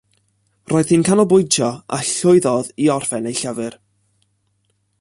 [0.71, 1.67] Roedd hi'n canolbwyntio,
[1.97, 3.77] a llwyddodd i orffen ei llyfr